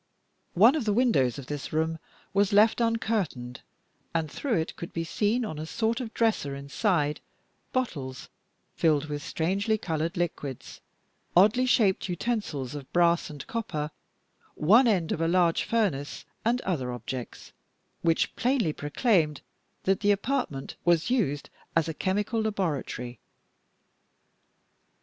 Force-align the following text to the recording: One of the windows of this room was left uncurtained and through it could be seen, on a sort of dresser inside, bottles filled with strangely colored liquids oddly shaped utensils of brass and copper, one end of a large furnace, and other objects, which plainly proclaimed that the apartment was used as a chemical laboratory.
One 0.55 0.73
of 0.73 0.85
the 0.85 0.93
windows 0.93 1.37
of 1.37 1.45
this 1.45 1.71
room 1.71 1.99
was 2.33 2.51
left 2.51 2.81
uncurtained 2.81 3.61
and 4.15 4.31
through 4.31 4.55
it 4.55 4.75
could 4.75 4.91
be 4.93 5.03
seen, 5.03 5.45
on 5.45 5.59
a 5.59 5.67
sort 5.67 6.01
of 6.01 6.11
dresser 6.11 6.55
inside, 6.55 7.21
bottles 7.71 8.27
filled 8.73 9.05
with 9.05 9.21
strangely 9.21 9.77
colored 9.77 10.17
liquids 10.17 10.81
oddly 11.37 11.67
shaped 11.67 12.09
utensils 12.09 12.73
of 12.73 12.91
brass 12.91 13.29
and 13.29 13.45
copper, 13.45 13.91
one 14.55 14.87
end 14.87 15.11
of 15.11 15.21
a 15.21 15.27
large 15.27 15.63
furnace, 15.65 16.25
and 16.43 16.61
other 16.61 16.91
objects, 16.91 17.53
which 18.01 18.35
plainly 18.35 18.73
proclaimed 18.73 19.41
that 19.83 19.99
the 19.99 20.09
apartment 20.09 20.77
was 20.83 21.11
used 21.11 21.51
as 21.75 21.87
a 21.87 21.93
chemical 21.93 22.41
laboratory. 22.41 23.19